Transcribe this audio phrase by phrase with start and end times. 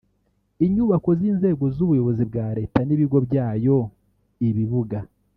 [0.65, 3.77] inyubako z’inzego z’ubuyobozi bwa Leta n’ibigo byayo;
[4.49, 4.97] ibibuga